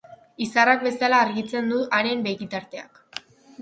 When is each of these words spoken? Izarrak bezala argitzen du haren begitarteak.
Izarrak 0.45 0.85
bezala 0.87 1.21
argitzen 1.27 1.71
du 1.75 1.85
haren 2.01 2.29
begitarteak. 2.33 3.05